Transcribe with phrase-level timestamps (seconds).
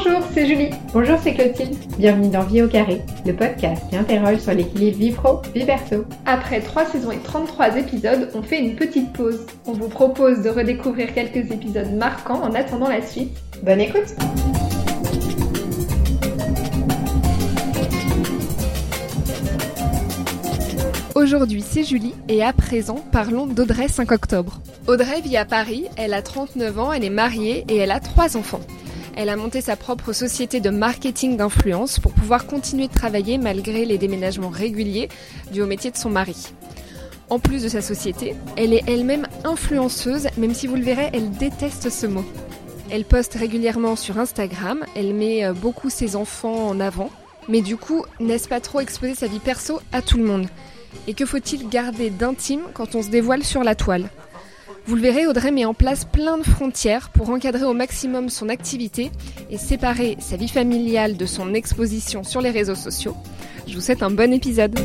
[0.00, 0.70] Bonjour, c'est Julie.
[0.92, 1.76] Bonjour, c'est Clotilde.
[1.98, 6.04] Bienvenue dans Vie au carré, le podcast qui interroge sur l'équilibre vie pro, vie perso.
[6.24, 9.44] Après 3 saisons et 33 épisodes, on fait une petite pause.
[9.66, 13.36] On vous propose de redécouvrir quelques épisodes marquants en attendant la suite.
[13.64, 14.14] Bonne écoute
[21.16, 24.60] Aujourd'hui, c'est Julie et à présent, parlons d'Audrey 5 octobre.
[24.86, 28.36] Audrey vit à Paris, elle a 39 ans, elle est mariée et elle a 3
[28.36, 28.60] enfants.
[29.18, 33.84] Elle a monté sa propre société de marketing d'influence pour pouvoir continuer de travailler malgré
[33.84, 35.08] les déménagements réguliers
[35.50, 36.54] dus au métier de son mari.
[37.28, 41.32] En plus de sa société, elle est elle-même influenceuse, même si vous le verrez, elle
[41.32, 42.24] déteste ce mot.
[42.92, 47.10] Elle poste régulièrement sur Instagram, elle met euh, beaucoup ses enfants en avant,
[47.48, 50.46] mais du coup, n'est-ce pas trop exposer sa vie perso à tout le monde?
[51.08, 54.10] Et que faut-il garder d'intime quand on se dévoile sur la toile?
[54.88, 58.48] Vous le verrez, Audrey met en place plein de frontières pour encadrer au maximum son
[58.48, 59.10] activité
[59.50, 63.14] et séparer sa vie familiale de son exposition sur les réseaux sociaux.
[63.66, 64.80] Je vous souhaite un bon épisode.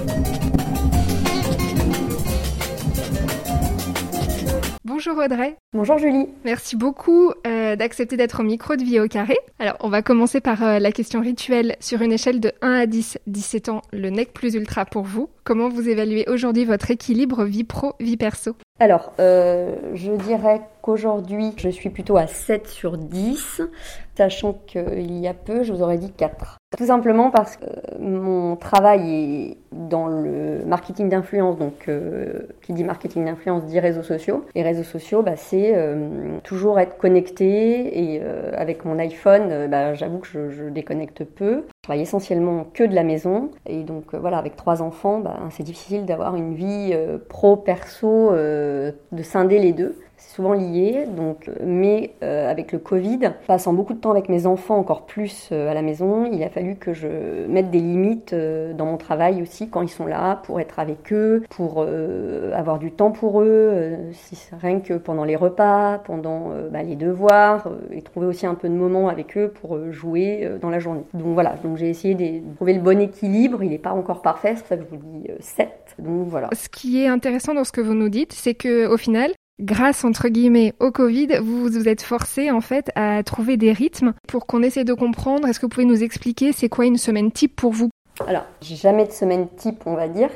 [4.86, 5.56] Bonjour Audrey.
[5.72, 6.28] Bonjour Julie.
[6.44, 9.38] Merci beaucoup euh, d'accepter d'être au micro de Vie au carré.
[9.58, 11.78] Alors, on va commencer par euh, la question rituelle.
[11.80, 15.30] Sur une échelle de 1 à 10, 17 ans, le nec plus ultra pour vous.
[15.46, 18.58] Comment vous évaluez aujourd'hui votre équilibre vie pro, vie perso?
[18.82, 23.62] Alors, euh, je dirais qu'aujourd'hui, je suis plutôt à 7 sur 10,
[24.16, 26.58] sachant qu'il y a peu, je vous aurais dit 4.
[26.78, 27.66] Tout simplement parce que
[28.00, 34.02] mon travail est dans le marketing d'influence, donc euh, qui dit marketing d'influence dit réseaux
[34.02, 34.46] sociaux.
[34.56, 39.94] Les réseaux sociaux, bah, c'est euh, toujours être connecté et euh, avec mon iPhone, bah,
[39.94, 41.66] j'avoue que je, je, déconnecte peu.
[41.68, 45.64] Je travaille essentiellement que de la maison et donc voilà, avec trois enfants, bah, c'est
[45.64, 46.96] difficile d'avoir une vie
[47.30, 51.06] pro-perso, de scinder les deux c'est souvent lié.
[51.08, 55.50] Donc, mais euh, avec le Covid, passant beaucoup de temps avec mes enfants, encore plus
[55.52, 57.08] euh, à la maison, il a fallu que je
[57.48, 61.12] mette des limites euh, dans mon travail aussi quand ils sont là, pour être avec
[61.12, 61.86] eux, pour
[62.54, 67.70] avoir du temps pour eux, si rien que pendant les repas, pendant bah, les devoirs,
[67.92, 71.04] et trouver aussi un peu de moments avec eux pour jouer dans la journée.
[71.14, 73.64] Donc voilà, donc j'ai essayé de trouver le bon équilibre.
[73.64, 75.96] Il n'est pas encore parfait, c'est ça que je vous dis 7.
[76.00, 76.50] Donc voilà.
[76.54, 80.04] Ce qui est intéressant dans ce que vous nous dites, c'est que au final, grâce
[80.04, 84.46] entre guillemets au Covid, vous vous êtes forcé en fait à trouver des rythmes pour
[84.46, 85.48] qu'on essaie de comprendre.
[85.48, 87.90] Est-ce que vous pouvez nous expliquer c'est quoi une semaine type pour vous?
[88.28, 90.30] Alors, j'ai jamais de semaine type, on va dire.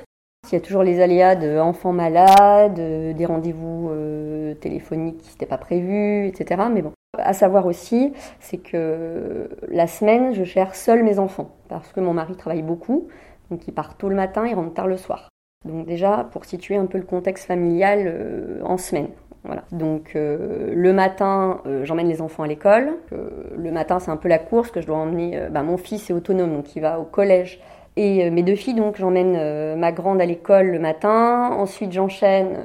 [0.52, 5.58] Il y a toujours les aléas d'enfants malades, des rendez-vous euh, téléphoniques qui n'étaient pas
[5.58, 6.62] prévus, etc.
[6.72, 11.92] Mais bon, à savoir aussi, c'est que la semaine, je gère seul mes enfants parce
[11.92, 13.10] que mon mari travaille beaucoup,
[13.52, 15.30] donc il part tôt le matin, il rentre tard le soir.
[15.68, 19.10] Donc déjà, pour situer un peu le contexte familial euh, en semaine.
[19.44, 19.64] Voilà.
[19.72, 22.96] Donc euh, le matin, euh, j'emmène les enfants à l'école.
[23.12, 25.40] le matin, c'est un peu la course que je dois emmener.
[25.52, 27.60] Bah, mon fils est autonome, donc il va au collège.
[28.00, 31.50] Et mes deux filles, donc j'emmène ma grande à l'école le matin.
[31.52, 32.60] Ensuite, j'enchaîne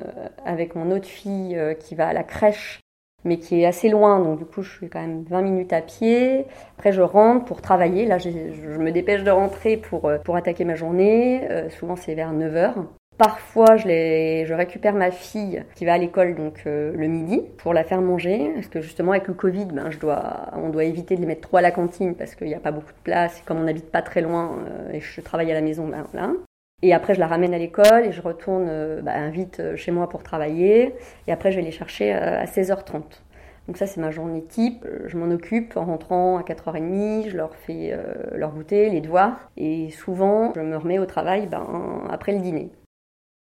[0.45, 2.82] avec mon autre fille qui va à la crèche
[3.25, 5.81] mais qui est assez loin, donc du coup je suis quand même 20 minutes à
[5.81, 6.47] pied.
[6.79, 10.65] Après je rentre pour travailler, là je, me dépêche de rentrer pour, euh, pour attaquer
[10.65, 12.75] ma journée, euh, souvent c'est vers 9h.
[13.19, 17.75] Parfois je, je récupère ma fille qui va à l'école donc euh, le midi pour
[17.75, 21.15] la faire manger, parce que justement avec le Covid, ben, je dois, on doit éviter
[21.15, 23.41] de les mettre trop à la cantine parce qu'il n'y a pas beaucoup de place,
[23.41, 24.59] et comme on n'habite pas très loin
[24.93, 26.33] et je travaille à la maison, ben, là.
[26.83, 29.93] Et après, je la ramène à l'école et je retourne euh, bah, vite euh, chez
[29.93, 30.95] moi pour travailler.
[31.29, 33.03] Et après, je vais les chercher euh, à 16h30.
[33.69, 34.85] Donc ça, c'est ma journée type.
[35.07, 37.97] Je m'en occupe en rentrant à 4h30, je leur fais
[38.35, 39.53] leur goûter, les devoirs.
[39.57, 41.65] Et souvent, je me remets au travail ben,
[42.11, 42.73] après le dîner.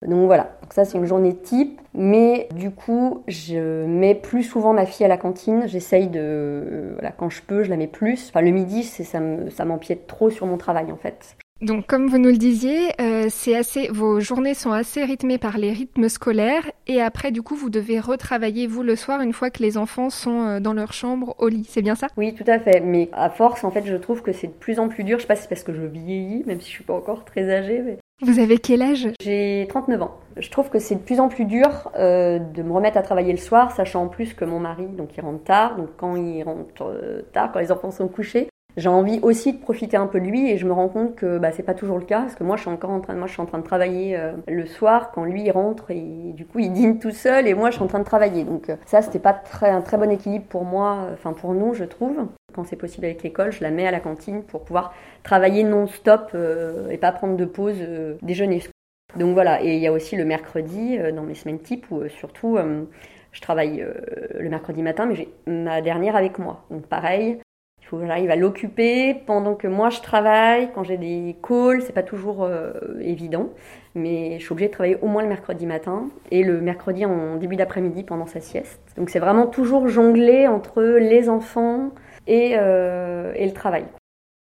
[0.07, 4.73] Donc voilà, donc ça c'est une journée type, mais du coup je mets plus souvent
[4.73, 8.27] ma fille à la cantine, j'essaye de, voilà, quand je peux je la mets plus.
[8.27, 11.37] Enfin le midi ça m'empiète trop sur mon travail en fait.
[11.63, 15.57] Donc, comme vous nous le disiez, euh, c'est assez, vos journées sont assez rythmées par
[15.57, 19.49] les rythmes scolaires, et après, du coup, vous devez retravailler vous le soir une fois
[19.49, 21.65] que les enfants sont euh, dans leur chambre au lit.
[21.69, 22.07] C'est bien ça?
[22.17, 22.81] Oui, tout à fait.
[22.81, 25.19] Mais à force, en fait, je trouve que c'est de plus en plus dur.
[25.19, 27.23] Je sais pas si c'est parce que je vieillis, même si je suis pas encore
[27.23, 27.81] très âgée.
[27.81, 27.97] Mais...
[28.21, 29.07] Vous avez quel âge?
[29.21, 30.17] J'ai 39 ans.
[30.35, 33.31] Je trouve que c'est de plus en plus dur euh, de me remettre à travailler
[33.31, 35.77] le soir, sachant en plus que mon mari, donc il rentre tard.
[35.77, 36.93] Donc quand il rentre
[37.31, 40.49] tard, quand les enfants sont couchés, j'ai envie aussi de profiter un peu de lui
[40.49, 42.55] et je me rends compte que bah, c'est pas toujours le cas parce que moi
[42.55, 44.65] je suis encore en train de, moi je suis en train de travailler euh, le
[44.65, 47.83] soir quand lui rentre et du coup il dîne tout seul et moi je suis
[47.83, 48.43] en train de travailler.
[48.43, 51.73] Donc euh, ça c'était pas très, un très bon équilibre pour moi enfin pour nous
[51.73, 52.27] je trouve.
[52.53, 56.31] Quand c'est possible avec l'école je la mets à la cantine pour pouvoir travailler non-stop
[56.33, 57.77] euh, et pas prendre de pause
[58.23, 58.63] déjeuner.
[59.15, 59.63] Donc voilà.
[59.63, 62.57] Et il y a aussi le mercredi dans mes semaines type où surtout
[63.31, 63.85] je travaille
[64.39, 66.65] le mercredi matin mais j'ai ma dernière avec moi.
[66.71, 67.42] Donc pareil il
[67.93, 71.93] faut que j'arrive à l'occuper pendant que moi je travaille, quand j'ai des calls, c'est
[71.93, 72.49] pas toujours
[72.99, 73.49] évident,
[73.93, 77.35] mais je suis obligée de travailler au moins le mercredi matin et le mercredi en
[77.35, 78.81] début d'après-midi pendant sa sieste.
[78.97, 81.91] Donc c'est vraiment toujours jongler entre les enfants
[82.25, 83.85] et, et le travail.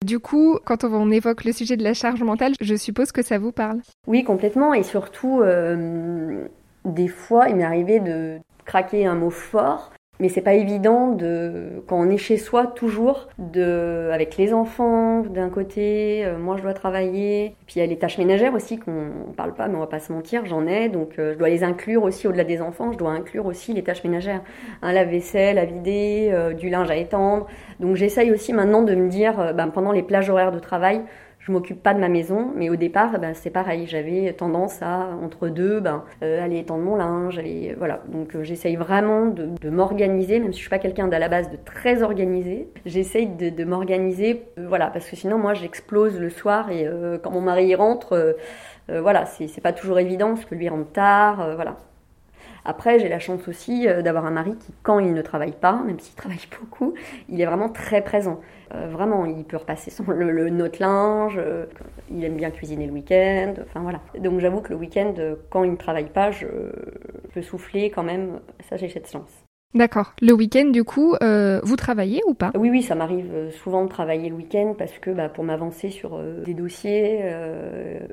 [0.04, 3.38] Du coup, quand on évoque le sujet de la charge mentale, je suppose que ça
[3.38, 3.80] vous parle.
[4.06, 4.74] Oui, complètement.
[4.74, 6.44] Et surtout, euh,
[6.84, 11.82] des fois, il m'est arrivé de craquer un mot fort mais c'est pas évident de
[11.86, 16.62] quand on est chez soi toujours de avec les enfants d'un côté euh, moi je
[16.62, 17.54] dois travailler.
[17.66, 20.00] Puis il y a les tâches ménagères aussi qu'on parle pas mais on va pas
[20.00, 20.88] se mentir j'en ai.
[20.88, 22.92] Donc euh, je dois les inclure aussi au-delà des enfants.
[22.92, 24.42] Je dois inclure aussi les tâches ménagères.
[24.82, 27.46] Un lave-vaisselle à vider euh, du linge à étendre.
[27.80, 31.02] Donc j'essaye aussi maintenant de me dire ben, pendant les plages horaires de travail
[31.46, 33.86] je m'occupe pas de ma maison, mais au départ, ben, c'est pareil.
[33.86, 38.02] J'avais tendance à, entre deux, ben, euh, aller étendre mon linge, aller, voilà.
[38.08, 41.48] Donc euh, j'essaye vraiment de, m'organiser, même si je suis pas quelqu'un d'à la base
[41.50, 42.68] de très organisé.
[42.84, 46.88] J'essaye de, m'organiser, euh, voilà, parce que sinon moi j'explose le soir et
[47.22, 48.36] quand mon mari rentre,
[48.88, 51.76] voilà, c'est pas toujours évident parce que lui rentre tard, voilà.
[52.68, 56.00] Après, j'ai la chance aussi d'avoir un mari qui, quand il ne travaille pas, même
[56.00, 56.94] s'il travaille beaucoup,
[57.28, 58.40] il est vraiment très présent.
[58.74, 61.66] Euh, vraiment, il peut repasser son, le, notre linge, euh,
[62.10, 64.00] il aime bien cuisiner le week-end, enfin voilà.
[64.18, 66.46] Donc j'avoue que le week-end, euh, quand il ne travaille pas, je
[67.32, 69.45] peux souffler quand même, ça j'ai cette chance.
[69.74, 70.14] D'accord.
[70.22, 72.50] Le week-end, du coup, vous travaillez ou pas?
[72.56, 76.18] Oui, oui, ça m'arrive souvent de travailler le week-end parce que bah, pour m'avancer sur
[76.44, 77.20] des dossiers,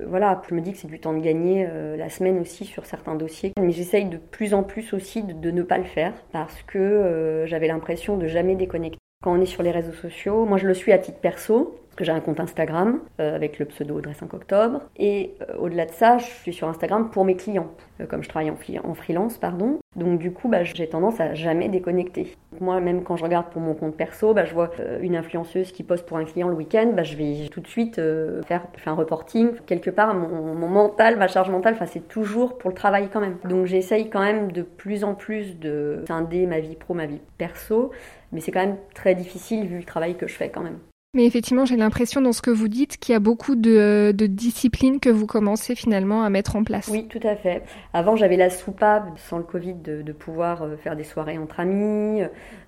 [0.07, 1.67] voilà, je me dis que c'est du temps de gagner
[1.97, 3.53] la semaine aussi sur certains dossiers.
[3.59, 7.43] Mais j'essaye de plus en plus aussi de, de, ne pas le faire parce que
[7.45, 10.45] j'avais l'impression de jamais déconnecter quand on est sur les réseaux sociaux.
[10.45, 13.97] Moi, je le suis à titre perso, j'ai un compte Instagram euh, avec le pseudo
[13.97, 14.81] Audrey 5 octobre.
[14.97, 18.29] Et euh, au-delà de ça, je suis sur Instagram pour mes clients, euh, comme je
[18.29, 19.79] travaille en, freelance, pardon.
[19.95, 22.35] Donc du coup, bah, j'ai tendance à jamais déconnecter.
[22.59, 25.83] Moi, même quand je regarde pour mon compte perso, bah, je vois une influenceuse qui
[25.83, 28.95] poste pour un client le week-end, bah, je vais tout de suite faire, faire, un
[28.95, 29.51] reporting.
[29.65, 33.37] Quelque part, mon, mon mental, ma charge mentale, c'est toujours pour le travail quand même.
[33.47, 37.21] Donc j'essaye quand même de plus en plus de scinder ma vie pro, ma vie
[37.37, 37.91] perso
[38.33, 40.79] mais c'est quand même très difficile vu le travail que je fais quand même.
[41.15, 44.25] Mais effectivement, j'ai l'impression dans ce que vous dites qu'il y a beaucoup de, de
[44.25, 46.89] disciplines que vous commencez finalement à mettre en place.
[46.91, 47.61] Oui, tout à fait.
[47.93, 52.23] Avant, j'avais la soupape, sans le Covid, de, pouvoir euh, faire des soirées entre amis,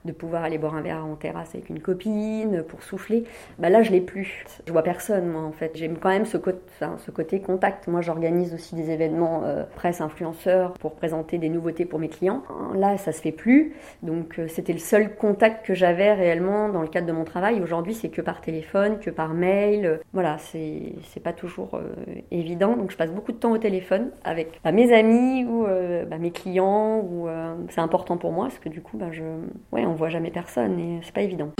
[0.05, 3.23] de pouvoir aller boire un verre en terrasse avec une copine, pour souffler.
[3.59, 4.45] Bah là, je l'ai plus.
[4.65, 5.71] Je vois personne, moi, en fait.
[5.75, 7.87] J'aime quand même ce, côté, contact.
[7.87, 12.43] Moi, j'organise aussi des événements euh, presse influenceurs pour présenter des nouveautés pour mes clients.
[12.75, 13.73] Là, ça se fait plus.
[14.03, 17.61] Donc, euh, c'était le seul contact que j'avais réellement dans le cadre de mon travail.
[17.61, 19.99] Aujourd'hui, c'est que par téléphone, que par mail.
[20.13, 22.75] Voilà, c'est pas toujours euh, évident.
[22.75, 25.65] Donc, je passe beaucoup de temps au téléphone avec bah, mes amis ou
[26.09, 26.99] bah, mes clients.
[26.99, 27.27] Ou
[27.69, 29.23] c'est important pour moi parce que du coup, bah, je,
[29.71, 31.51] ouais, on on voit jamais personne et c'est pas évident.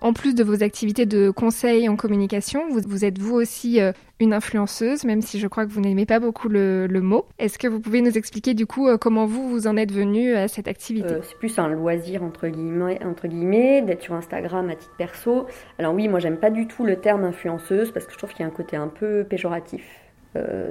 [0.00, 4.32] En plus de vos activités de conseil en communication, vous, êtes vous aussi euh, une
[4.32, 7.26] influenceuse, même si je crois que vous n'aimez pas beaucoup le, mot.
[7.38, 10.34] Est-ce que vous pouvez nous expliquer du coup euh, comment vous vous en êtes venu
[10.34, 11.12] à cette activité?
[11.12, 15.46] Euh, C'est plus un loisir entre guillemets, entre guillemets d'être sur Instagram à titre perso.
[15.78, 18.40] Alors oui, moi j'aime pas du tout le terme influenceuse parce que je trouve qu'il
[18.40, 19.84] y a un côté un peu péjoratif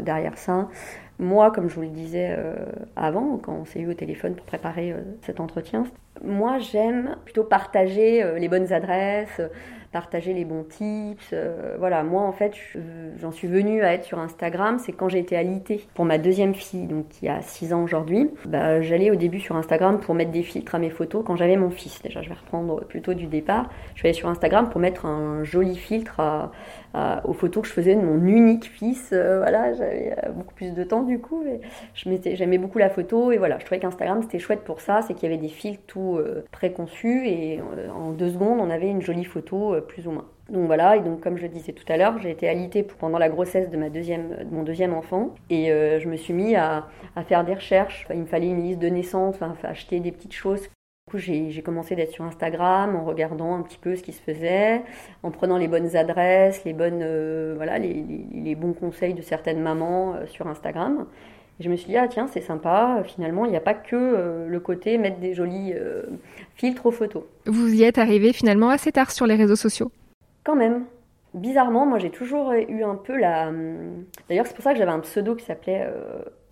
[0.04, 0.70] derrière ça.
[1.18, 2.54] Moi, comme je vous le disais euh,
[2.96, 5.86] avant, quand on s'est eu au téléphone pour préparer euh, cet entretien,
[6.24, 9.42] moi j'aime plutôt partager euh, les bonnes adresses,
[9.96, 11.34] partager les bons tips.
[11.80, 12.52] voilà, moi en fait,
[13.18, 16.54] j'en suis venue à être sur Instagram, c'est quand j'ai été alitée pour ma deuxième
[16.54, 18.30] fille, donc qui a 6 ans aujourd'hui.
[18.46, 21.56] Bah, j'allais au début sur Instagram pour mettre des filtres à mes photos quand j'avais
[21.56, 22.02] mon fils.
[22.02, 23.70] Déjà, je vais reprendre plutôt du départ.
[23.94, 26.52] Je suis allée sur Instagram pour mettre un joli filtre à,
[27.26, 29.10] aux photos que je faisais de mon unique fils.
[29.12, 31.44] Euh, voilà, j'avais euh, beaucoup plus de temps du coup.
[31.94, 35.30] j'aimais beaucoup la photo et voilà, je trouvais qu'Instagram c'était chouette pour ça, c'est qu'il
[35.30, 37.60] y avait des filtres tout euh, préconçus et
[37.94, 40.26] en deux secondes on avait une jolie photo plus ou moins.
[40.50, 43.30] Donc voilà, et donc comme je disais tout à l'heure, j'ai été alitée pendant la
[43.30, 46.88] grossesse de, ma deuxième, de mon deuxième enfant et je me suis mis à,
[47.28, 48.06] faire des recherches.
[48.12, 50.70] il me fallait une liste de naissance, acheter des petites choses
[51.08, 54.20] du coup, j'ai commencé d'être sur Instagram en regardant un petit peu ce qui se
[54.20, 54.82] faisait,
[55.22, 60.16] en prenant les bonnes adresses, les, bonnes, euh, voilà, les, bons conseils de certaines mamans
[60.16, 61.06] euh, sur Instagram.
[61.60, 63.96] Et je me suis dit, ah tiens, c'est sympa, finalement, il n'y a pas que
[63.96, 65.74] euh, le côté mettre des jolis
[66.56, 67.24] filtres aux photos.
[67.46, 69.92] Vous y êtes arrivé finalement assez tard sur les réseaux sociaux
[70.44, 70.86] Quand même.
[71.34, 73.50] Bizarrement, moi j'ai toujours eu un peu la.
[73.50, 75.86] Hum, d'ailleurs, c'est pour ça que j'avais un pseudo qui s'appelait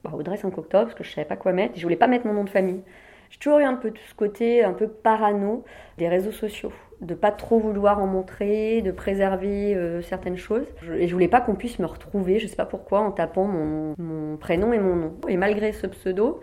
[0.04, 1.76] bah, Audrey 5 octobre, parce que je savais pas quoi mettre.
[1.76, 2.82] Et je voulais pas mettre mon nom de famille.
[3.30, 5.64] J'ai toujours eu un peu tout ce côté un peu parano
[5.98, 6.72] des réseaux sociaux,
[7.04, 10.66] de pas trop vouloir en montrer, de préserver euh, certaines choses.
[10.98, 14.38] et je voulais pas qu'on puisse me retrouver, je sais pas pourquoi, en tapant mon,
[14.38, 15.14] prénom et mon nom.
[15.28, 16.40] Et malgré ce pseudo,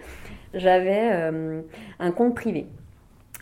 [0.55, 1.31] j'avais
[1.99, 2.67] un compte privé.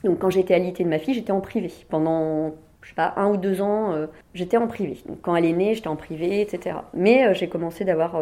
[0.05, 1.73] Donc quand j'étais à de ma fille, j'étais en privé.
[1.89, 3.95] Pendant, je sais pas, un ou deux ans,
[4.35, 4.99] j'étais en privé.
[5.07, 6.77] Donc quand elle est née, j'étais en privé, etc.
[6.95, 8.21] Mais j'ai commencé d'avoir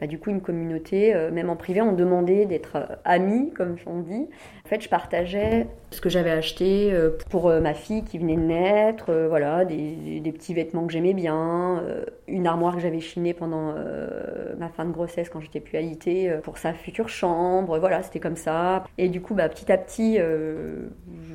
[0.00, 3.76] bah, du coup une communauté, euh, même en privé, on demandait d'être euh, amis, comme
[3.86, 4.28] on dit.
[4.64, 8.42] En fait, je partageais ce que j'avais acheté euh, pour ma fille qui venait de
[8.42, 11.82] naître, voilà, des, des, petits vêtements que j'aimais bien,
[12.28, 13.74] une armoire que j'avais chinée pendant
[14.58, 18.36] ma fin de grossesse quand j'étais plus alitée pour sa future chambre, voilà, c'était comme
[18.36, 18.84] ça.
[18.98, 20.18] Et du coup, bah, petit à petit,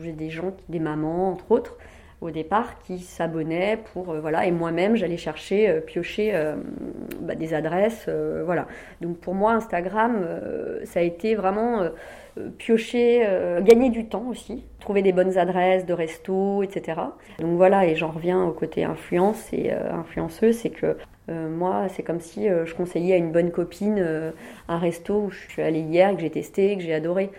[0.03, 1.77] j'ai des gens, des mamans entre autres,
[2.24, 6.56] au départ qui s'abonnaient pour euh, voilà et moi-même j'allais chercher euh, piocher euh,
[7.20, 8.10] bah, des adresses
[8.46, 8.68] voilà.
[9.01, 10.25] Donc pour moi Instagram
[10.86, 11.89] ça a été vraiment
[12.58, 13.27] piocher
[13.62, 17.02] gagner du temps aussi trouver des bonnes adresses de resto etc
[17.40, 20.96] donc voilà et j'en reviens au côté influence et influenceuse c'est que
[21.30, 24.32] euh, moi, c'est comme si euh, je conseillais à une bonne copine euh,
[24.68, 27.32] un resto où je suis allée hier, que j'ai testé, que j'ai adoré.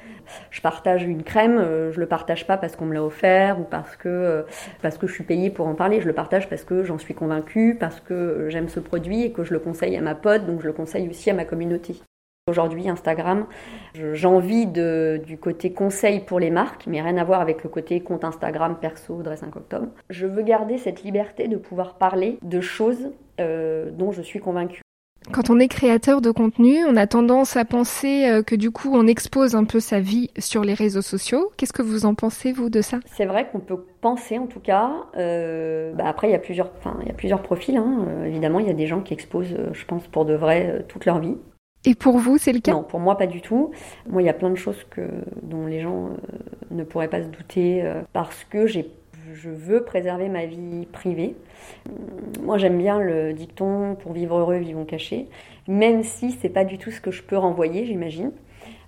[0.51, 1.59] Je partage une crème,
[1.93, 4.47] je le partage pas parce qu'on me l'a offert ou parce que
[4.81, 6.01] parce que je suis payée pour en parler.
[6.01, 9.45] Je le partage parce que j'en suis convaincue, parce que j'aime ce produit et que
[9.45, 11.97] je le conseille à ma pote, donc je le conseille aussi à ma communauté.
[12.47, 13.47] Aujourd'hui, Instagram,
[13.95, 18.01] j'ai envie du côté conseil pour les marques, mais rien à voir avec le côté
[18.01, 19.87] compte Instagram perso Dress 5 octobre.
[20.11, 24.83] Je veux garder cette liberté de pouvoir parler de choses euh, dont je suis convaincue.
[25.33, 28.91] Quand on est créateur de contenu, on a tendance à penser euh, que du coup
[28.93, 31.51] on expose un peu sa vie sur les réseaux sociaux.
[31.57, 33.01] Qu'est-ce que vous en pensez vous de ça?
[33.07, 34.93] C'est vrai qu'on peut penser en tout cas.
[35.17, 36.71] Euh, bah après il y a plusieurs,
[37.01, 37.79] il y a plusieurs profils.
[37.79, 38.05] Hein.
[38.27, 41.21] évidemment il y a des gens qui exposent, je pense pour de vrai, toute leur
[41.21, 41.39] vie.
[41.85, 42.73] Et pour vous, c'est le cas?
[42.73, 43.71] Non, pour moi, pas du tout.
[44.09, 45.03] Moi, il y a plein de choses que,
[45.43, 46.17] dont les gens euh,
[46.71, 48.81] ne pourraient pas se douter euh, parce que je
[49.51, 51.37] veux préserver ma vie privée.
[52.43, 55.29] Moi, j'aime bien le dicton pour vivre heureux, vivons cachés,
[55.69, 58.33] même si c'est pas du tout ce que je peux renvoyer, j'imagine.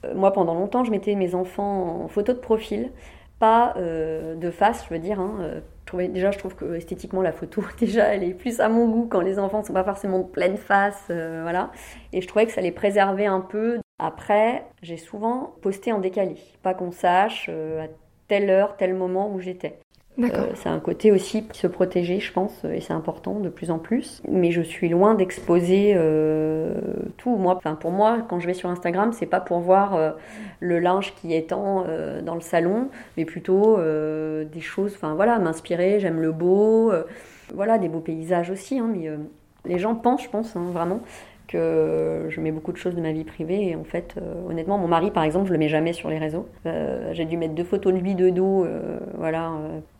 [0.04, 2.90] Euh, moi, pendant longtemps, je mettais mes enfants en photo de profil,
[3.38, 5.60] pas de face, je veux dire, hein,
[5.94, 9.20] déjà, je trouve que esthétiquement, la photo, déjà, elle est plus à mon goût quand
[9.20, 11.70] les enfants sont pas forcément de pleine face, euh, voilà.
[12.12, 13.78] Et je trouvais que ça les préservait un peu.
[13.98, 17.88] Après, j'ai souvent posté en décalé, pas qu'on sache euh, à
[18.28, 19.78] telle heure, tel moment où j'étais.
[20.18, 24.23] Euh, un côté aussi se protéger, je pense, et c'est important de plus en plus.
[24.28, 26.75] Mais je suis loin d'exposer euh,
[27.18, 27.37] tout.
[27.37, 30.12] Moi, enfin, pour moi, quand je vais sur Instagram, c'est pas pour voir euh,
[30.61, 31.85] le linge qui étend
[32.25, 34.94] dans le salon, mais plutôt des choses.
[34.94, 36.00] Enfin voilà, m'inspirer.
[36.00, 36.92] J'aime le beau.
[37.54, 38.78] voilà, des beaux paysages aussi.
[38.78, 39.11] Hein, mais
[39.64, 41.00] les gens pensent, je pense, hein, vraiment
[41.49, 44.16] que je mets beaucoup de choses de ma vie privée et en fait
[44.49, 46.49] honnêtement mon mari par exemple je le mets jamais sur les réseaux
[47.12, 48.66] j'ai dû mettre deux photos de lui de dos
[49.16, 49.52] voilà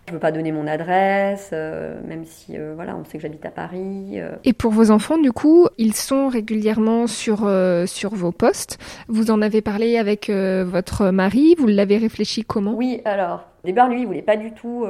[0.07, 3.45] je veux pas donner mon adresse, euh, même si euh, voilà, on sait que j'habite
[3.45, 4.21] à Paris.
[4.21, 4.37] Euh.
[4.45, 7.51] Et pour vos enfants, du coup, ils sont régulièrement sur
[7.87, 8.79] sur vos postes.
[9.09, 11.55] Vous en avez parlé avec votre mari.
[11.59, 12.75] Vous l'avez réfléchi comment?
[12.75, 14.87] Oui, alors au départ, lui, il voulait pas du tout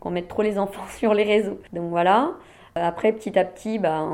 [0.00, 1.60] qu'on mette trop les enfants sur les réseaux.
[1.72, 2.32] Donc voilà.
[2.74, 4.04] Après, petit à petit, bah,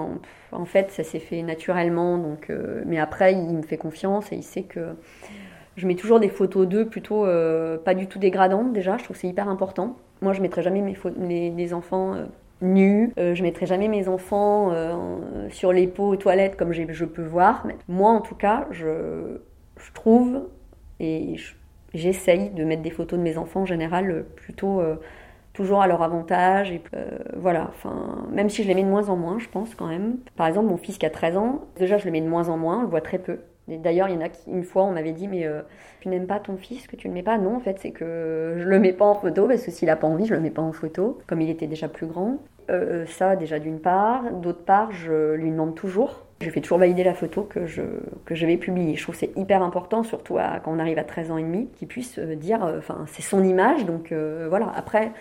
[0.52, 2.18] en fait, ça s'est fait naturellement.
[2.18, 2.52] Donc,
[2.86, 4.94] mais après, il me fait confiance et il sait que
[5.76, 9.16] je mets toujours des photos d'eux plutôt euh, pas du tout dégradantes déjà, je trouve
[9.16, 9.96] que c'est hyper important.
[10.20, 12.26] Moi je mettrai jamais mes, mes, enfants euh,
[12.60, 14.72] nus, euh, je mettrai jamais mes enfants
[15.50, 17.64] sur les pots aux toilettes comme je peux voir.
[17.66, 19.38] Mais moi en tout cas, je,
[19.78, 20.42] je trouve
[21.00, 21.36] et
[21.94, 24.82] j'essaye de mettre des photos de mes enfants en général plutôt
[25.54, 26.70] toujours à leur avantage.
[26.70, 26.82] Et,
[27.34, 27.72] voilà,
[28.30, 30.18] même si je les mets de moins en moins, je pense quand même.
[30.36, 32.58] Par exemple, mon fils qui a 13 ans, déjà je le mets de moins en
[32.58, 33.38] moins, on le voit très peu.
[33.78, 35.62] D'ailleurs, il y en a qui, une fois, on m'avait dit, mais euh,
[36.00, 37.38] tu n'aimes pas ton fils, que tu ne le mets pas?
[37.38, 39.96] Non, en fait, c'est que je le mets pas en photo, parce que s'il n'a
[39.96, 42.38] pas envie, je le mets pas en photo, comme il était déjà plus grand.
[42.70, 44.30] Euh, ça, déjà d'une part.
[44.32, 46.24] D'autre part, je lui demande toujours.
[46.40, 47.82] Je fais toujours valider la photo que je,
[48.24, 48.96] que je vais publier.
[48.96, 51.88] Je trouve c'est hyper important, surtout quand on arrive à 13 ans et demi, qu'il
[51.88, 54.12] puisse euh, dire, enfin, c'est son image, donc
[54.48, 54.72] voilà.
[54.74, 55.12] Après,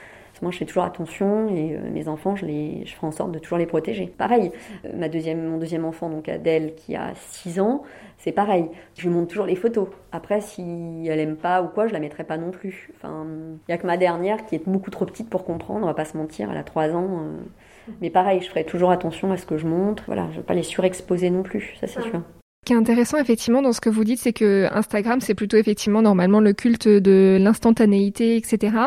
[0.42, 3.32] moi, je fais toujours attention et euh, mes enfants, je, les, je ferai en sorte
[3.32, 4.08] de toujours les protéger.
[4.08, 4.52] Pareil,
[4.86, 7.84] euh, ma deuxième, mon deuxième enfant, donc Adèle, qui a 6 ans,
[8.18, 8.70] c'est pareil.
[8.98, 9.88] Je lui montre toujours les photos.
[10.12, 12.90] Après, si elle aime pas ou quoi, je la mettrai pas non plus.
[12.96, 13.26] Enfin,
[13.68, 15.94] il y a que ma dernière qui est beaucoup trop petite pour comprendre, on va
[15.94, 17.20] pas se mentir, elle a 3 ans.
[17.22, 17.94] Euh.
[18.02, 20.04] Mais pareil, je ferai toujours attention à ce que je montre.
[20.08, 22.22] Voilà, je vais pas les surexposer non plus, ça c'est sûr.
[22.64, 25.58] Ce qui est intéressant effectivement dans ce que vous dites, c'est que Instagram, c'est plutôt
[25.58, 28.78] effectivement normalement le culte de l'instantanéité, etc.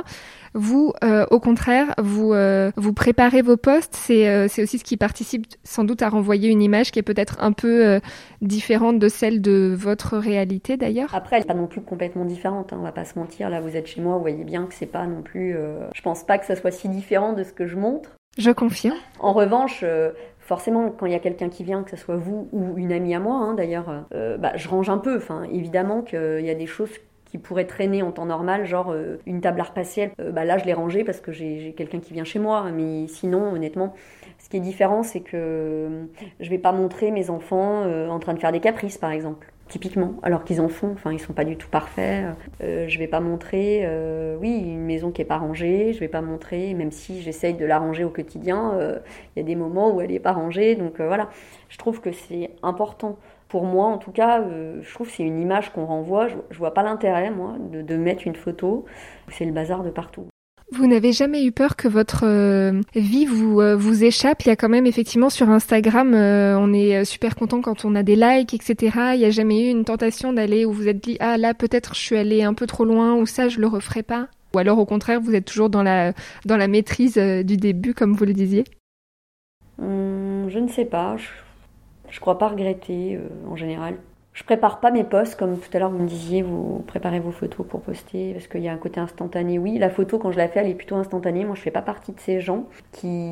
[0.55, 3.97] Vous, euh, au contraire, vous euh, vous préparez vos posts.
[3.97, 7.03] C'est euh, c'est aussi ce qui participe sans doute à renvoyer une image qui est
[7.03, 8.01] peut-être un peu
[8.43, 11.13] différente de celle de votre réalité d'ailleurs.
[11.13, 12.73] Après, elle n'est pas non plus complètement différente.
[12.73, 13.51] Hein, on va pas se mentir.
[13.51, 15.57] Là, vous êtes chez moi, vous voyez bien que c'est pas non plus.
[15.93, 18.11] je pense pas que ça soit si différent de ce que je montre.
[18.39, 18.99] Je confirme.
[19.19, 19.85] En revanche,
[20.45, 23.15] forcément, quand il y a quelqu'un qui vient, que ce soit vous ou une amie
[23.15, 25.17] à moi, hein, d'ailleurs, euh, bah, je range un peu.
[25.17, 26.91] Enfin, évidemment qu'il y a des choses
[27.25, 29.65] qui pourraient traîner en temps normal, genre euh, une table à
[30.21, 32.71] euh, bah là je l'ai rangée parce que j'ai quelqu'un qui vient chez moi.
[32.71, 33.95] Mais sinon, honnêtement,
[34.39, 36.07] ce qui est différent, c'est que
[36.39, 40.15] je vais pas montrer mes enfants en train de faire des caprices, par exemple typiquement,
[40.23, 42.27] alors qu'ils en font, enfin ils sont pas du tout parfaits.
[42.63, 46.09] Euh, je vais pas montrer, euh, oui, une maison qui est pas rangée, je vais
[46.09, 48.99] pas montrer, même si j'essaye de la ranger au quotidien, euh,
[49.35, 51.31] il y a des moments où elle est pas rangée, donc euh, voilà.
[51.69, 53.19] Je trouve que c'est important.
[53.49, 54.43] Pour moi, en tout cas,
[54.81, 56.29] je trouve que c'est une image qu'on renvoie.
[56.29, 58.85] Je, je, vois pas l'intérêt, moi, de, de mettre une photo.
[59.29, 60.27] C'est le bazar de partout.
[60.77, 64.43] Vous n'avez jamais eu peur que votre euh, vie vous euh, vous échappe?
[64.43, 67.95] Il y a quand même effectivement sur Instagram, euh, on est super content quand on
[67.95, 68.97] a des likes, etc.
[69.15, 71.95] Il n'y a jamais eu une tentation d'aller où vous êtes dit ah là peut-être
[71.95, 74.27] je suis allé un peu trop loin ou ça je le referai pas?
[74.53, 76.13] Ou alors au contraire vous êtes toujours dans la
[76.45, 78.65] dans la maîtrise du début comme vous le disiez?
[79.81, 81.17] Hum, je ne sais pas.
[81.17, 81.29] Je,
[82.11, 83.97] je crois pas regretter en général
[84.35, 87.31] je prépare pas mes posts comme tout à l'heure vous me disiez, vous préparez vos
[87.31, 89.61] photos pour poster parce qu'il y a un côté instantané.
[89.61, 91.45] Oui, la photo quand je la fais, elle est plutôt instantanée.
[91.45, 93.31] Moi, je fais pas partie de ces gens qui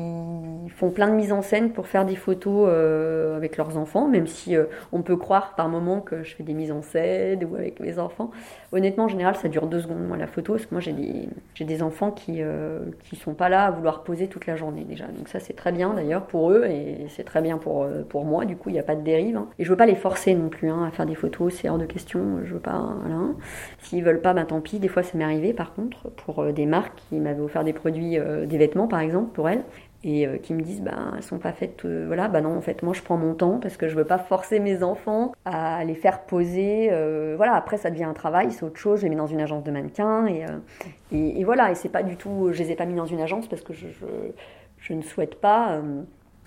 [0.77, 4.27] font plein de mises en scène pour faire des photos euh, avec leurs enfants, même
[4.27, 7.57] si euh, on peut croire par moment que je fais des mises en scène ou
[7.57, 8.31] avec mes enfants.
[8.71, 11.27] Honnêtement, en général, ça dure deux secondes moi la photo parce que moi j'ai des
[11.53, 14.85] j'ai des enfants qui euh, qui sont pas là à vouloir poser toute la journée
[14.85, 15.05] déjà.
[15.07, 18.45] Donc ça c'est très bien d'ailleurs pour eux et c'est très bien pour pour moi.
[18.45, 19.49] Du coup, il n'y a pas de dérive hein.
[19.59, 20.69] et je veux pas les forcer non plus.
[20.69, 22.95] Hein, faire des photos, c'est hors de question, je veux pas.
[23.01, 23.33] Voilà.
[23.79, 24.79] S'ils veulent pas, ben tant pis.
[24.79, 27.73] Des fois, ça m'est arrivé par contre pour euh, des marques qui m'avaient offert des
[27.73, 29.63] produits, euh, des vêtements par exemple pour elles
[30.05, 32.83] et euh, qui me disent ben elles sont pas faites voilà bah non en fait
[32.83, 35.95] moi je prends mon temps parce que je veux pas forcer mes enfants à les
[35.95, 36.89] faire poser
[37.37, 39.63] voilà après ça devient un travail c'est autre chose je les mets dans une agence
[39.63, 43.05] de mannequins et, voilà et c'est pas du tout je les ai pas mis dans
[43.05, 45.81] une agence parce que je ne souhaite pas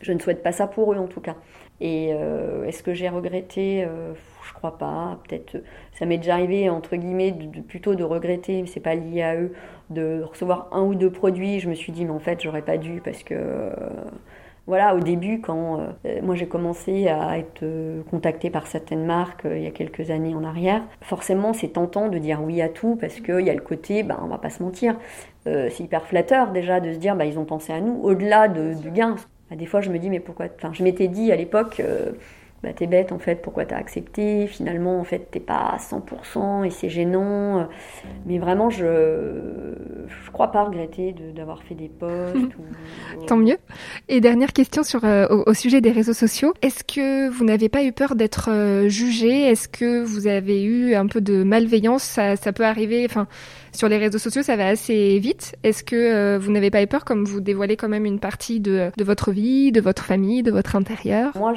[0.03, 1.37] je ne souhaite pas ça pour eux en tout cas
[1.81, 2.09] et
[2.67, 3.87] est-ce que j'ai regretté?
[4.47, 5.19] Je crois pas.
[5.29, 5.63] Peut-être,
[5.93, 7.35] ça m'est déjà arrivé entre guillemets
[7.69, 9.53] plutôt de regretter, mais c'est pas lié à eux,
[9.91, 11.61] de recevoir un ou deux produits.
[11.61, 13.71] Je me suis dit, mais en fait, j'aurais pas dû parce que euh,
[14.67, 19.47] voilà, au début, quand euh, moi j'ai commencé à être euh, contactée par certaines marques
[19.49, 22.97] il y a quelques années en arrière, forcément c'est tentant de dire oui à tout
[22.97, 24.97] parce qu'il y a le côté, ben, on va pas se mentir,
[25.45, 28.75] c'est hyper flatteur déjà de se dire, ben, ils ont pensé à nous, au-delà de,
[28.75, 29.15] du gain.
[29.51, 31.81] Des fois je me dis, mais pourquoi Enfin, je m'étais dit à l'époque,
[32.63, 34.47] bah, t'es bête en fait, pourquoi t'as accepté?
[34.47, 37.69] Finalement, en fait, t'es pas à 100% et c'est gênant.
[38.27, 39.75] Mais vraiment, je
[40.27, 42.37] je crois pas regretter d'avoir fait des posts.
[43.27, 43.57] Tant mieux.
[44.09, 46.55] Et dernière question sur euh, au, sujet des réseaux sociaux.
[46.63, 49.43] Est-ce que vous n'avez pas eu peur d'être euh, jugé?
[49.43, 52.03] Est-ce que vous avez eu un peu de malveillance?
[52.03, 53.05] Ça, ça peut arriver.
[53.09, 53.27] Enfin,
[53.73, 55.55] sur les réseaux sociaux, ça va assez vite.
[55.63, 58.61] Est-ce que euh, vous n'avez pas eu peur comme vous dévoilez quand même une partie
[58.61, 61.33] de, de votre vie, de votre famille, de votre intérieur?
[61.37, 61.53] Moi,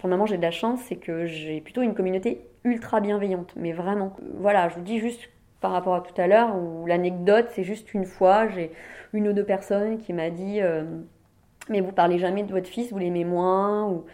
[0.00, 3.52] pour le moment, j'ai de la chance, c'est que j'ai plutôt une communauté ultra bienveillante,
[3.56, 4.14] mais vraiment.
[4.38, 5.28] Voilà, je vous dis juste
[5.60, 8.70] par rapport à tout à l'heure, où l'anecdote, c'est juste une fois, j'ai
[9.12, 10.84] une ou deux personnes qui m'a dit euh,
[11.68, 14.04] Mais vous parlez jamais de votre fils, vous l'aimez moins ou...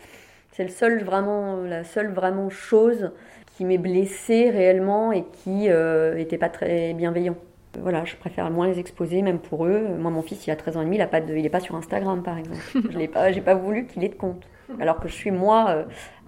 [0.53, 3.11] C'est le seul vraiment, la seule vraiment chose
[3.57, 7.37] qui m'est blessée réellement et qui n'était euh, pas très bienveillant.
[7.81, 9.81] Voilà, je préfère moins les exposer, même pour eux.
[9.99, 11.59] Moi, mon fils, il a 13 ans et demi, il n'est de, il est pas
[11.59, 12.61] sur Instagram, par exemple.
[12.91, 14.47] je n'ai pas, j'ai pas voulu qu'il ait de compte.
[14.81, 15.85] Alors que je suis, moi, euh,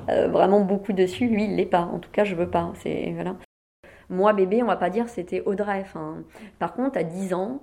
[0.08, 1.26] euh, vraiment beaucoup dessus.
[1.26, 1.82] Lui, il l'est pas.
[1.82, 2.72] En tout cas, je veux pas.
[2.82, 3.36] C'est, voilà.
[4.08, 5.80] Moi, bébé, on va pas dire c'était Audrey.
[5.80, 6.22] Enfin,
[6.58, 7.60] par contre, à 10 ans,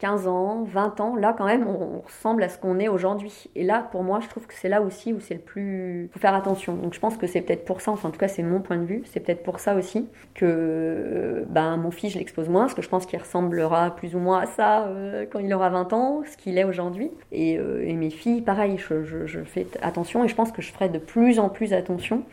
[0.00, 3.48] 15 euh, ans, 20 ans, là quand même on, ressemble à ce qu'on est aujourd'hui.
[3.54, 6.10] Et là pour moi je trouve que c'est là aussi où c'est le plus...
[6.12, 6.74] faut faire attention.
[6.74, 8.76] Donc je pense que c'est peut-être pour ça, enfin en tout cas c'est mon point
[8.76, 12.74] de vue, c'est peut-être pour ça aussi que ben, mon fils je l'expose moins, parce
[12.74, 15.92] que je pense qu'il ressemblera plus ou moins à ça euh, quand il aura 20
[15.94, 17.10] ans, ce qu'il est aujourd'hui.
[17.32, 20.98] Et, euh, mes filles, pareil, je, fais attention et je pense que je ferai de
[20.98, 22.24] plus en plus attention.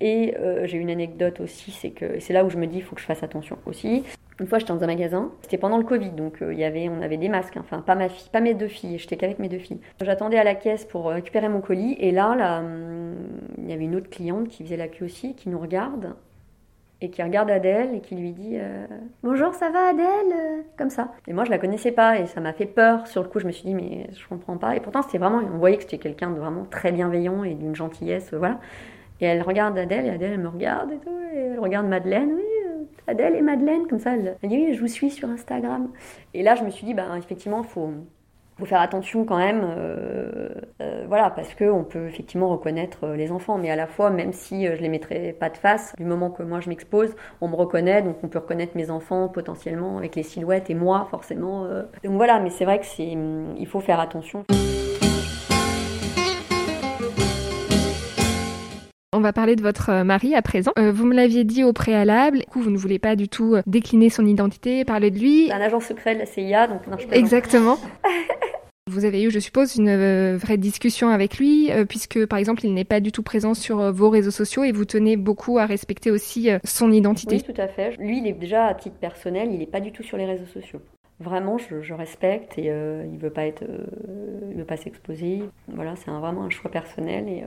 [0.00, 0.34] Et
[0.64, 3.02] j'ai une anecdote aussi, c'est que c'est là où je me dis il faut que
[3.02, 4.02] je fasse attention aussi.
[4.40, 5.30] Une fois, j'étais dans un magasin.
[5.42, 7.58] C'était pendant le Covid, donc euh, y avait, on avait des masques.
[7.58, 7.62] Hein.
[7.62, 8.98] Enfin, pas ma fille, pas mes deux filles.
[8.98, 9.80] J'étais qu'avec mes deux filles.
[10.00, 13.16] J'attendais à la caisse pour euh, récupérer mon colis, et là, là, hum,
[13.58, 16.14] il y avait une autre cliente qui faisait la queue aussi, qui nous regarde
[17.02, 18.86] et qui regarde Adèle et qui lui dit euh,
[19.22, 20.64] Bonjour, ça va Adèle?
[20.76, 21.12] Comme ça.
[21.26, 23.06] Et moi, je la connaissais pas et ça m'a fait peur.
[23.06, 24.76] Sur le coup, je me suis dit Mais je comprends pas.
[24.76, 27.74] Et pourtant, c'était vraiment, on voyait que c'était quelqu'un de vraiment très bienveillant et d'une
[27.74, 28.58] gentillesse, voilà.
[29.20, 31.10] Et elle regarde Adèle et Adèle, elle me regarde et tout.
[31.34, 32.44] Et elle regarde Madeleine, oui,
[33.06, 34.14] Adèle et Madeleine, comme ça.
[34.14, 35.90] Elle, dit oui, je vous suis sur Instagram.
[36.34, 37.92] Et là, je me suis dit, bah, effectivement, faut,
[38.60, 40.48] faut faire attention quand même, euh,
[40.80, 44.32] euh, voilà, parce qu'on peut effectivement reconnaître euh, les enfants, mais à la fois, même
[44.32, 47.56] si je les mettrais pas de face, du moment que moi je m'expose, on me
[47.56, 51.66] reconnaît, donc on peut reconnaître mes enfants potentiellement avec les silhouettes et moi forcément.
[52.04, 54.44] Donc voilà, mais c'est vrai que c'est, il faut faire attention.
[59.20, 60.72] On va parler de votre mari à présent.
[60.78, 64.08] vous me l'aviez dit au préalable, du coup, vous ne voulez pas du tout décliner
[64.08, 65.52] son identité, parler de lui.
[65.52, 67.76] Un agent secret de la CIA, donc non, je Exactement.
[68.90, 72.64] Vous avez eu, je suppose, une euh, vraie discussion avec lui, euh, puisque par exemple,
[72.64, 75.58] il n'est pas du tout présent sur euh, vos réseaux sociaux et vous tenez beaucoup
[75.58, 77.36] à respecter aussi son identité.
[77.36, 77.96] Oui, tout à fait.
[77.98, 80.46] Lui, il est déjà à titre personnel, il n'est pas du tout sur les réseaux
[80.46, 80.80] sociaux.
[81.20, 82.72] Vraiment, je, respecte et
[83.12, 83.62] il veut pas être,
[84.50, 85.42] il veut pas s'exposer.
[85.68, 87.44] Voilà, c'est vraiment un choix personnel et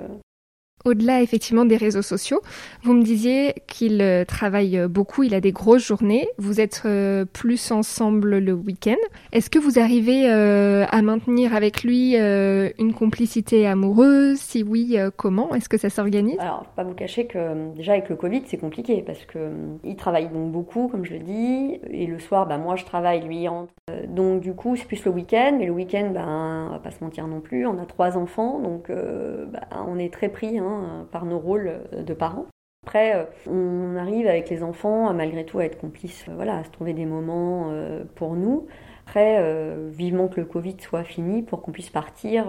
[0.86, 2.42] au-delà effectivement des réseaux sociaux,
[2.84, 6.84] vous me disiez qu'il euh, travaille euh, beaucoup, il a des grosses journées, vous êtes
[6.86, 8.98] euh, plus ensemble le week-end.
[9.32, 14.38] Est-ce que vous arrivez à maintenir avec lui une complicité amoureuse?
[14.38, 15.54] Si oui, comment?
[15.56, 16.38] Est-ce que ça s'organise?
[16.40, 19.50] Alors, pas vous cacher que déjà avec le Covid, c'est compliqué parce que
[19.84, 23.22] il travaille donc beaucoup, comme je le dis, et le soir, bah, moi je travaille,
[23.22, 23.74] lui il rentre.
[24.08, 27.04] donc du coup, c'est plus le week-end, mais le week-end, ben, on va pas se
[27.04, 30.60] mentir non plus, on a trois enfants, donc bah, on est très pris.
[30.60, 32.46] Hein, euh, par nos rôles de parents.
[32.86, 36.64] Après, euh, on arrive avec les enfants malgré tout à être complices, euh, voilà, à
[36.64, 37.72] se trouver des moments
[38.16, 38.68] pour nous.
[39.06, 39.38] Après,
[39.90, 42.46] vivement que le Covid soit fini pour qu'on puisse partir.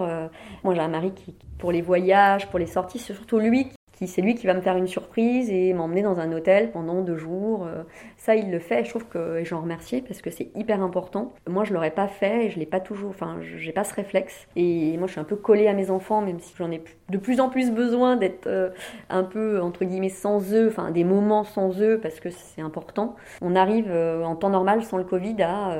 [0.63, 4.21] moi, j'ai un mari qui, pour les voyages, pour les sorties, c'est surtout lui c'est
[4.21, 7.65] lui qui va me faire une surprise et m'emmener dans un hôtel pendant deux jours.
[7.65, 7.83] Euh,
[8.17, 8.83] ça, il le fait.
[8.83, 11.33] Je trouve que j'en remercie parce que c'est hyper important.
[11.47, 13.09] Moi, je l'aurais pas fait et je l'ai pas toujours.
[13.09, 14.47] Enfin, j'ai pas ce réflexe.
[14.55, 17.17] Et moi, je suis un peu collée à mes enfants, même si j'en ai de
[17.17, 18.69] plus en plus besoin d'être euh,
[19.09, 23.15] un peu entre guillemets sans eux, enfin des moments sans eux parce que c'est important.
[23.41, 25.77] On arrive euh, en temps normal sans le Covid à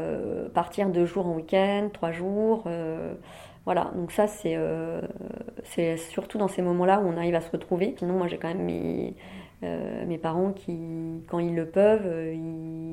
[0.53, 2.65] partir deux jours en week-end, trois jours.
[3.65, 5.01] Voilà, donc ça euh,
[5.63, 7.95] c'est surtout dans ces moments-là où on arrive à se retrouver.
[7.97, 9.15] Sinon, moi j'ai quand même mes,
[9.63, 10.77] euh, mes parents qui,
[11.27, 12.33] quand ils le peuvent, euh,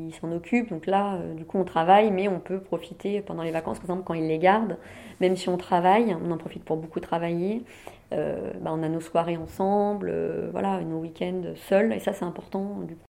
[0.08, 0.70] ils s'en occupent.
[0.70, 4.04] Donc là, du coup, on travaille, mais on peut profiter pendant les vacances, par exemple,
[4.04, 4.78] quand ils les gardent.
[5.20, 7.64] Même si on travaille, on en profite pour beaucoup travailler.
[8.10, 10.12] Bah, on a nos soirées ensemble,
[10.52, 13.11] voilà, nos week-ends seuls, et ça c'est important du coup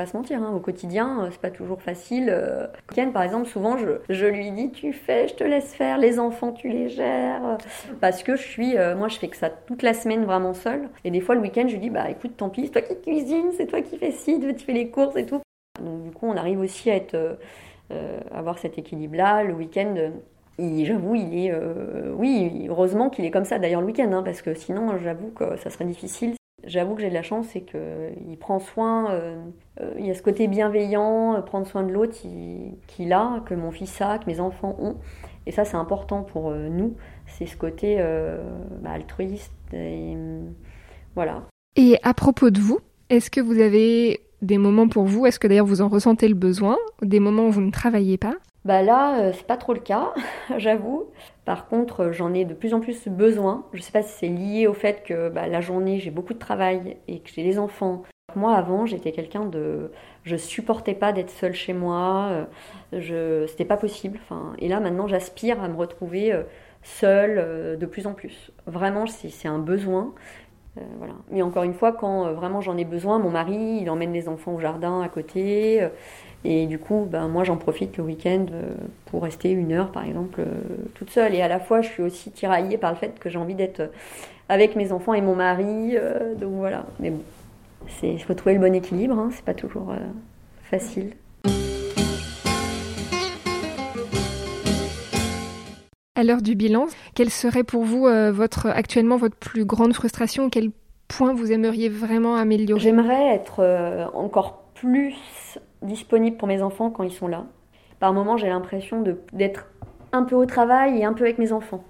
[0.00, 2.30] pas se mentir, hein, au quotidien, euh, c'est pas toujours facile.
[2.30, 5.98] Euh, Ken, par exemple, souvent, je, je, lui dis tu fais, je te laisse faire,
[5.98, 7.58] les enfants, tu les gères.
[8.00, 10.88] Parce que je suis, euh, moi, je fais que ça toute la semaine vraiment seule.
[11.04, 12.98] Et des fois, le week-end, je lui dis bah écoute, tant pis, c'est toi qui
[12.98, 15.42] cuisines, c'est toi qui fais ci, tu fais les courses et tout.
[15.84, 17.38] Donc, du coup, on arrive aussi à être,
[18.32, 19.44] avoir cet équilibre-là.
[19.44, 20.12] Le week-end,
[20.58, 21.52] j'avoue, il est.
[22.16, 25.58] oui, heureusement qu'il est comme ça d'ailleurs le week-end, hein, parce que sinon, j'avoue que
[25.58, 26.36] ça serait difficile.
[26.64, 29.42] J'avoue que j'ai de la chance, c'est qu'il prend soin, euh,
[29.80, 32.16] euh, il y a ce côté bienveillant, euh, prendre soin de l'autre
[32.86, 34.96] qu'il a, que mon fils a, que mes enfants ont.
[35.46, 36.96] Et ça, c'est important pour nous.
[37.26, 37.96] C'est ce côté
[38.82, 39.52] bah, altruiste.
[39.72, 40.14] Et,
[41.14, 41.44] voilà.
[41.76, 45.26] Et à propos de vous, est-ce que vous avez des moments pour vous?
[45.26, 46.76] Est-ce que d'ailleurs vous en ressentez le besoin?
[47.02, 48.34] Des moments où vous ne travaillez pas?
[48.64, 50.12] Bah là, euh, c'est pas trop le cas,
[50.58, 51.06] j'avoue.
[51.46, 53.64] Par contre, euh, j'en ai de plus en plus besoin.
[53.72, 56.38] Je sais pas si c'est lié au fait que bah, la journée, j'ai beaucoup de
[56.38, 58.02] travail et que j'ai les enfants.
[58.36, 59.90] Moi, avant, j'étais quelqu'un de.
[60.24, 62.28] Je supportais pas d'être seule chez moi.
[62.30, 62.44] Euh,
[62.92, 63.46] je...
[63.46, 64.18] C'était pas possible.
[64.22, 66.38] Enfin, et là, maintenant, j'aspire à me retrouver
[66.82, 68.52] seule de plus en plus.
[68.66, 70.14] Vraiment, c'est un besoin.
[70.98, 71.14] voilà.
[71.30, 74.54] Mais encore une fois, quand vraiment j'en ai besoin, mon mari, il emmène les enfants
[74.54, 75.88] au jardin à côté.
[76.44, 78.72] Et du coup, ben, moi, j'en profite le week-end euh,
[79.06, 80.46] pour rester une heure, par exemple, euh,
[80.94, 81.34] toute seule.
[81.34, 83.80] Et à la fois, je suis aussi tiraillée par le fait que j'ai envie d'être
[83.80, 83.88] euh,
[84.48, 85.96] avec mes enfants et mon mari.
[86.40, 86.86] donc voilà.
[86.98, 87.22] Mais bon,
[88.02, 89.16] il faut trouver le bon équilibre.
[89.16, 89.94] Hein, c'est pas toujours
[90.64, 91.12] facile.
[96.16, 100.50] À l'heure du bilan, quelle serait pour vous votre actuellement votre plus grande frustration?
[100.50, 100.70] Quel
[101.06, 102.80] point vous aimeriez vraiment améliorer?
[102.80, 105.14] J'aimerais être encore plus
[105.82, 107.44] disponible pour mes enfants quand ils sont là.
[107.98, 109.66] Par moments, j'ai l'impression d'être
[110.12, 111.84] un peu au travail et un peu avec mes enfants.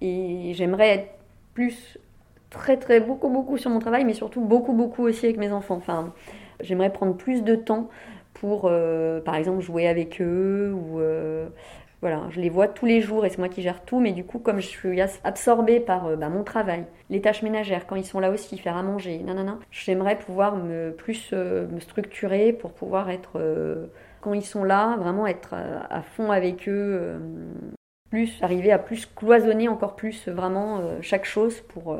[0.00, 1.08] Et j'aimerais être
[1.54, 1.98] plus,
[2.50, 5.80] très, très, beaucoup, beaucoup sur mon travail, mais surtout beaucoup, beaucoup aussi avec mes enfants.
[6.60, 7.88] J'aimerais prendre plus de temps
[8.34, 11.00] pour, euh, par exemple, jouer avec eux ou.
[11.00, 11.48] Euh,
[12.02, 14.24] voilà, je les vois tous les jours et c'est moi qui gère tout, mais du
[14.24, 18.04] coup, comme je suis absorbée par euh, bah, mon travail, les tâches ménagères, quand ils
[18.04, 22.72] sont là aussi, faire à manger, nanana, j'aimerais pouvoir me plus euh, me structurer pour
[22.72, 23.86] pouvoir être, euh,
[24.20, 27.20] quand ils sont là, vraiment être à, fond avec eux,
[28.10, 31.96] plus arriver à plus cloisonner encore plus vraiment chaque chose pour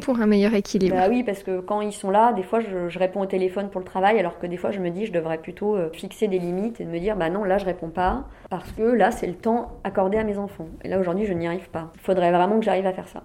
[0.00, 0.94] pour un meilleur équilibre.
[0.94, 3.80] Bah oui, parce que quand ils sont là, des fois je, réponds au téléphone pour
[3.80, 6.38] le travail, alors que des fois je me dis je devrais plutôt euh, fixer des
[6.38, 9.34] limites et me dire bah non, là je réponds pas, parce que là c'est le
[9.34, 10.68] temps accordé à mes enfants.
[10.84, 11.90] Et là aujourd'hui je n'y arrive pas.
[11.94, 13.22] Il faudrait vraiment que j'arrive à faire ça.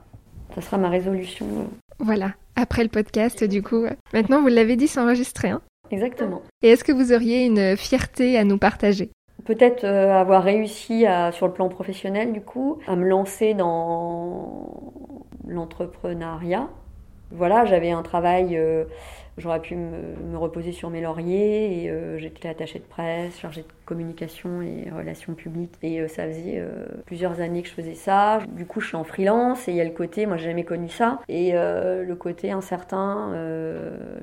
[0.55, 1.45] Ça sera ma résolution.
[1.99, 3.85] Voilà, après le podcast du coup.
[4.13, 5.49] Maintenant vous l'avez dit, c'est enregistré.
[5.49, 6.41] Hein Exactement.
[6.61, 9.11] Et est-ce que vous auriez une fierté à nous partager?
[9.45, 14.81] Peut-être euh, avoir réussi à, sur le plan professionnel du coup à me lancer dans
[15.47, 16.69] l'entrepreneuriat,
[17.31, 18.57] Voilà, j'avais un travail
[19.37, 23.67] J'aurais pu me, reposer sur mes lauriers et euh, j'étais attachée de presse, chargée de
[23.85, 25.73] communication et relations publiques.
[25.83, 28.39] Et euh, ça faisait euh, plusieurs années que je faisais ça.
[28.49, 30.65] Du coup, je suis en freelance et il y a le côté, moi j'ai jamais
[30.65, 33.33] connu ça, et le côté incertain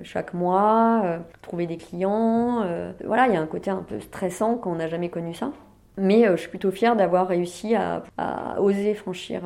[0.03, 2.65] chaque mois, trouver des clients.
[3.05, 5.53] voilà, il y a un côté un peu stressant quand on n'a jamais connu ça.
[5.99, 8.03] Mais je suis plutôt fière d'avoir réussi à,
[8.59, 9.43] oser franchir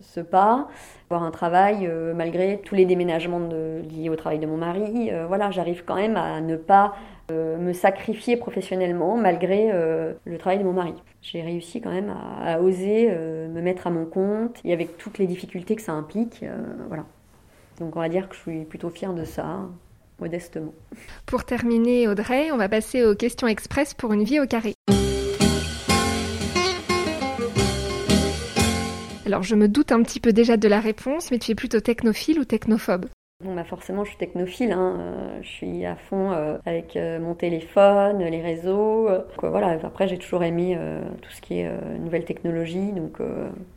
[0.00, 0.68] ce pas
[1.10, 5.10] avoir un travail euh, malgré tous les déménagements liés au travail de mon mari.
[5.10, 6.96] Euh, voilà, j'arrive quand même à ne pas
[7.30, 10.94] euh, me sacrifier professionnellement malgré le travail de mon mari.
[11.22, 15.26] J'ai réussi quand même à, oser me mettre à mon compte et avec toutes les
[15.26, 16.44] difficultés que ça implique.
[16.88, 17.04] voilà.
[17.80, 19.60] Donc on va dire que je suis plutôt fière de ça
[20.20, 20.74] modestement.
[21.26, 24.74] Pour terminer, Audrey, on va passer aux questions express pour une vie au carré.
[29.28, 31.80] Alors je me doute un petit peu déjà de la réponse, mais tu es plutôt
[31.80, 33.10] technophile ou technophobe
[33.44, 34.72] Bon, bah forcément, je suis technophile.
[34.72, 34.96] Hein.
[34.98, 39.10] Euh, je suis à fond euh, avec euh, mon téléphone, les réseaux.
[39.42, 39.78] voilà.
[39.84, 40.78] Après, j'ai toujours aimé
[41.20, 43.18] tout ce qui est nouvelle technologie, donc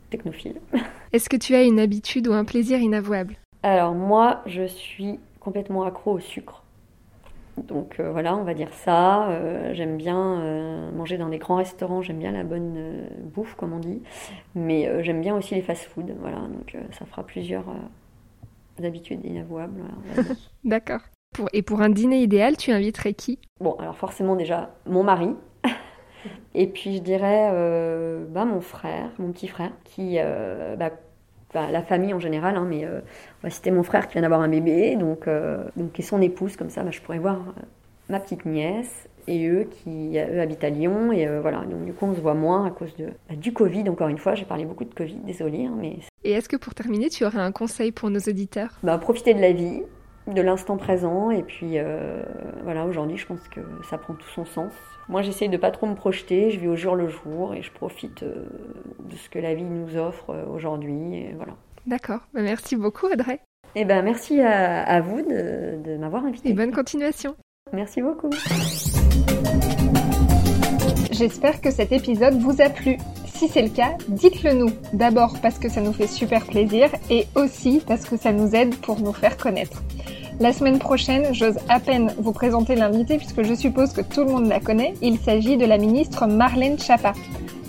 [0.08, 0.54] technophile.
[1.12, 3.36] Est-ce que tu as une habitude ou un plaisir inavouable?
[3.62, 6.61] Alors moi, je suis complètement accro au sucre.
[7.58, 9.28] Donc euh, voilà, on va dire ça.
[9.28, 13.72] Euh, j'aime bien euh, manger dans des grands restaurants, j'aime bien la bonne bouffe, comme
[13.72, 14.02] on dit.
[14.54, 16.14] Mais j'aime bien aussi les fast-foods.
[16.20, 17.64] Voilà, donc ça fera plusieurs
[18.82, 19.82] habitudes inavouables.
[20.64, 21.00] D'accord.
[21.52, 23.38] et pour un dîner idéal, tu inviterais qui?
[23.60, 25.34] Bon, alors forcément déjà mon mari.
[26.54, 27.50] et puis je dirais
[28.30, 30.16] bah, mon frère, mon petit frère, qui
[30.78, 30.90] bah,
[31.54, 33.00] la famille en général, hein, mais euh,
[33.42, 36.20] on va citer mon frère qui vient d'avoir un bébé, donc, euh, donc et son
[36.20, 37.62] épouse, comme ça, bah, je pourrais voir euh,
[38.08, 41.58] ma petite nièce et eux qui eux habitent à Lyon et voilà.
[41.58, 44.18] Donc du coup on se voit moins à cause de bah, du Covid encore une
[44.18, 44.34] fois.
[44.34, 47.38] J'ai parlé beaucoup de Covid désolé hein, mais et est-ce que pour terminer tu aurais
[47.38, 48.78] un conseil pour nos auditeurs?
[48.82, 49.82] Bah, profiter de la vie
[50.26, 51.76] de l'instant présent et puis
[52.62, 54.72] voilà aujourd'hui je pense que ça prend tout son sens
[55.08, 57.72] moi, j'essaye de pas trop me projeter, je vis au jour le jour et je
[57.72, 58.46] profite euh,
[59.00, 61.26] de ce que la vie nous offre euh, aujourd'hui.
[61.36, 61.54] Voilà.
[61.86, 62.20] D'accord.
[62.32, 63.40] Bah, merci beaucoup, Audrey.
[63.74, 66.50] Eh ben, merci à, vous de, m'avoir invité.
[66.50, 67.36] Et bonne continuation.
[67.72, 68.30] Merci beaucoup.
[71.10, 72.98] J'espère que cet épisode vous a plu.
[73.42, 74.70] Si c'est le cas, dites-le nous.
[74.92, 78.76] D'abord parce que ça nous fait super plaisir et aussi parce que ça nous aide
[78.76, 79.82] pour nous faire connaître.
[80.38, 84.30] La semaine prochaine, j'ose à peine vous présenter l'invité puisque je suppose que tout le
[84.30, 84.94] monde la connaît.
[85.02, 87.14] Il s'agit de la ministre Marlène Schiappa.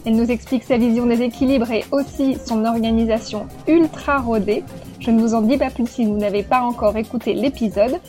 [0.05, 4.63] Elle nous explique sa vision des équilibres et aussi son organisation ultra rodée.
[4.99, 7.99] Je ne vous en dis pas plus si vous n'avez pas encore écouté l'épisode.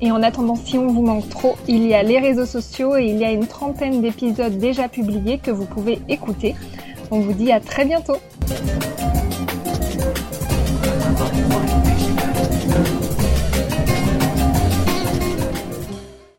[0.00, 3.04] Et en attendant, si on vous manque trop, il y a les réseaux sociaux et
[3.04, 6.56] il y a une trentaine d'épisodes déjà publiés que vous pouvez écouter.
[7.14, 8.16] On vous dit à très bientôt.